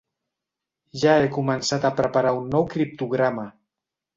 [1.01, 3.47] Ja he començat a preparar un nou criptograma.